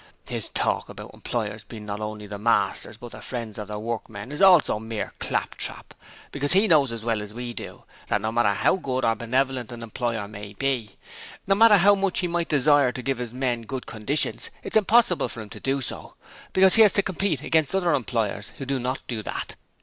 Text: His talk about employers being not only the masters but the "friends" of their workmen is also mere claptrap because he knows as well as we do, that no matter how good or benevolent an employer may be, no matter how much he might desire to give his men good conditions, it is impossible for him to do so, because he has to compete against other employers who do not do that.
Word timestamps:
His 0.27 0.49
talk 0.49 0.89
about 0.89 1.13
employers 1.13 1.63
being 1.63 1.85
not 1.85 1.99
only 1.99 2.25
the 2.25 2.39
masters 2.39 2.97
but 2.97 3.11
the 3.11 3.21
"friends" 3.21 3.59
of 3.59 3.67
their 3.67 3.77
workmen 3.77 4.31
is 4.31 4.41
also 4.41 4.79
mere 4.79 5.13
claptrap 5.19 5.93
because 6.31 6.53
he 6.53 6.67
knows 6.67 6.91
as 6.91 7.03
well 7.03 7.21
as 7.21 7.35
we 7.35 7.53
do, 7.53 7.83
that 8.07 8.19
no 8.19 8.31
matter 8.31 8.51
how 8.51 8.77
good 8.77 9.05
or 9.05 9.13
benevolent 9.13 9.71
an 9.71 9.83
employer 9.83 10.27
may 10.27 10.53
be, 10.53 10.97
no 11.45 11.53
matter 11.53 11.77
how 11.77 11.93
much 11.93 12.21
he 12.21 12.27
might 12.27 12.49
desire 12.49 12.91
to 12.91 13.03
give 13.03 13.19
his 13.19 13.31
men 13.31 13.61
good 13.61 13.85
conditions, 13.85 14.49
it 14.63 14.73
is 14.73 14.77
impossible 14.77 15.29
for 15.29 15.41
him 15.41 15.49
to 15.51 15.59
do 15.59 15.81
so, 15.81 16.15
because 16.51 16.73
he 16.73 16.81
has 16.81 16.93
to 16.93 17.03
compete 17.03 17.43
against 17.43 17.75
other 17.75 17.93
employers 17.93 18.51
who 18.57 18.65
do 18.65 18.79
not 18.79 19.01
do 19.07 19.21
that. 19.21 19.55